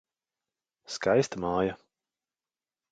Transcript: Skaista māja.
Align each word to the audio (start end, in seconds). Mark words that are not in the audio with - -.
Skaista 0.95 1.37
māja. 1.45 1.77